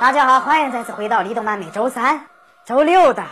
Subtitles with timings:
[0.00, 2.24] 大家好，欢迎再次回到李动漫每周三、
[2.64, 3.22] 周六的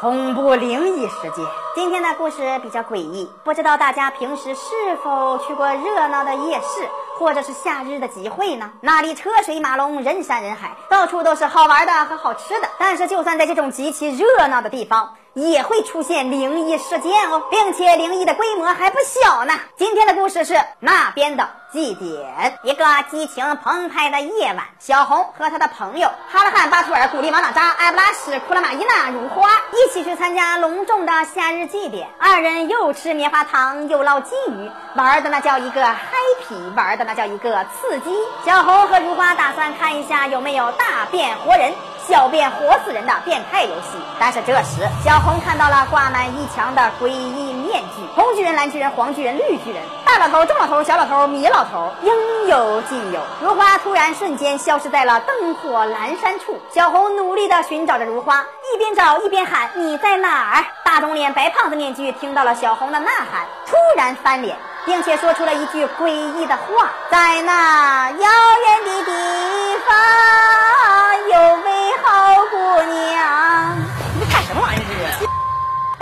[0.00, 1.44] 恐怖灵异事件。
[1.74, 6.88] 今天的故事比较诡异，不知道大家平时是否去过热闹的夜市，
[7.18, 8.72] 或者是夏日的集会呢？
[8.80, 12.68] 那里车水马龙，人山人海，到处都是好玩的和好吃的。
[12.78, 19.52] 但是，就算在这种极其热闹的地方，也会出现灵异事件哦，并且灵异的规模还不小呢。
[19.76, 22.58] 今天的故事是那边的祭典。
[22.62, 32.08] 一个激情澎湃的夜晚，小红和他的朋友哈拉汉、巴图尔、古力、王哪扎、埃布拉什、库拉玛伊娜、如花一起去参加隆重的夏日祭典。
[32.18, 38.10] 二人又吃棉花糖，又捞金鱼，玩的那叫一个 happy，玩的那叫一个刺激。
[38.46, 41.74] 小红和如花打算看一下有没有大变活人。
[42.06, 53.20] 小便活死人的变态游戏，但是这时小红看到了挂满一墙的诡异面具：红巨人、蓝巨人、黄巨人、绿巨人，大老头、中老头、小老头、米老头，应有尽有。
[53.42, 69.12] 如花突然瞬间消失在了灯火阑珊处，小红努力的寻找着如花，一边找一边喊：“你在哪儿？”大肿脸白胖子面具听到了小红的呐喊，突然翻脸，并且说出了一句诡异的话：“在那遥远的地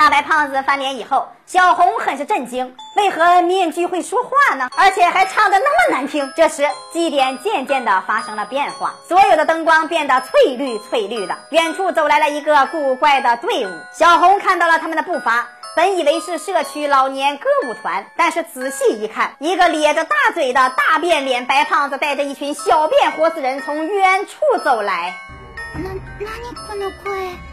[0.04, 4.70] 大白胖子翻脸以后，小红很是震惊，为何面具会说话呢？
[4.78, 6.32] 而且还唱的那么难听。
[6.38, 11.38] 这时祭典渐渐的发生了变化，所有的灯光变得翠绿翠绿的。
[11.52, 25.14] 远处走来了一个古怪的队伍，小红看到了他们的步伐，本以为是社区老年歌舞团，但是仔细一看，一个咧着大嘴的大变脸白胖子带着一群小变活死人从远处走来。
[25.76, 25.90] な、
[26.20, 27.04] 何この声。
[27.04, 27.53] フ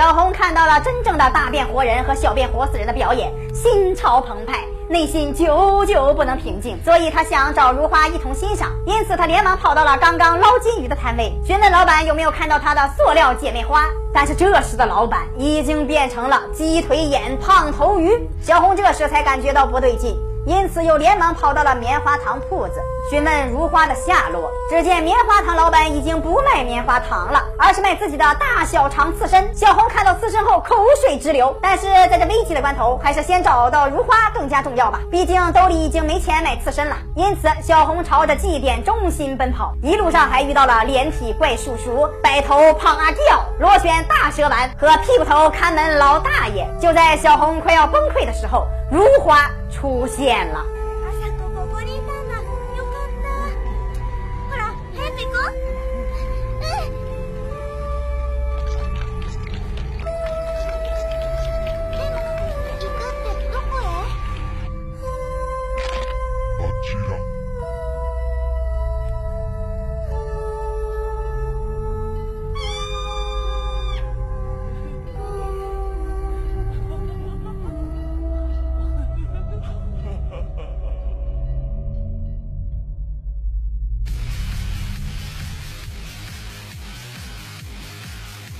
[0.00, 8.72] 小红看到了真正的大变活人和小变活死人的表演，心潮澎湃，内心久久不能平静，所以她想找如花一同欣赏。
[8.86, 13.84] 因此，她连忙跑到了刚刚捞金鱼的摊位，询问老板有没有看到她的塑料姐妹花。
[14.10, 20.18] 但是这时的老板已经变成了鸡腿眼胖头鱼，小红这时才感觉到不对劲。
[20.46, 22.80] 因此，又连忙跑到了棉花糖铺子，
[23.10, 24.50] 询问如花的下落。
[24.70, 29.54] 只见棉花糖老板已经不卖棉花糖了，而是卖自己的大小肠刺身。
[29.54, 35.00] 小红看到刺身后口水直流，但是在这危急的关头，还是先找到如花更加重要吧。
[35.10, 36.96] 毕竟兜里已经没钱买刺身了。
[37.14, 46.66] 因此，小红朝着祭典中心奔跑，一路上还遇到了连体怪叔叔、白头胖阿吊、螺旋大蛇丸和屁股头看门老大爷。
[46.80, 50.79] 就在小红快要崩溃的时候，如花出现了。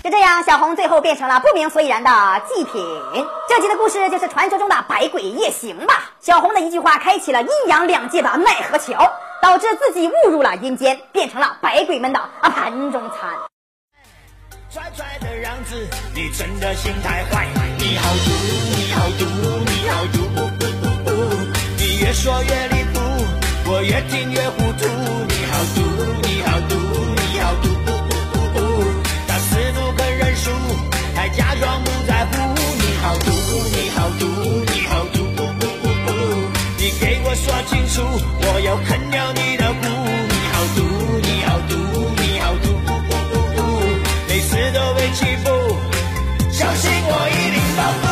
[0.02, 2.10] 就这样，小红最后变成了不明所以然的
[2.48, 2.72] 祭品。
[3.48, 6.10] 这集的故事就是传说中的百鬼夜行吧。
[6.20, 9.12] 小红的一句话开启了阴阳两界的奈何桥，
[9.42, 13.30] 导致自己误入了阴间，变成了百鬼们的啊盘中餐。
[14.70, 15.74] 拽拽的样子，
[16.14, 17.46] 你真的心太坏，
[17.78, 18.30] 你好毒，
[18.76, 19.26] 你好毒，
[19.66, 20.20] 你好毒，
[21.76, 23.00] 你越说越离谱，
[23.70, 24.69] 我越听越糊
[38.00, 39.86] 说清楚，我要啃掉你的骨，
[40.28, 40.80] 你好毒，
[41.22, 41.74] 你好毒，
[42.16, 42.66] 你好毒，
[44.28, 45.50] 每次都被欺负，
[46.50, 48.08] 相信我一定报复。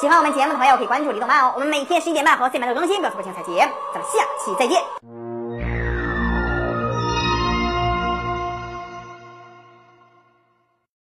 [0.00, 3.72] 喜欢我们节目的朋友可以关注李动漫哦，我们每天十一点半和四点半都更新，不要错过精彩节目。
[3.94, 4.82] 咱们下期再见。